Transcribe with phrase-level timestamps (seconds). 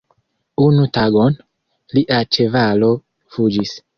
[0.67, 1.35] Unu tagon,
[1.97, 2.91] lia ĉevalo
[3.37, 3.79] fuĝis.